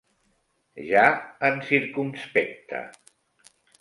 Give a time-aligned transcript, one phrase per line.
[0.91, 1.03] Ja
[1.49, 2.81] en circumspecte.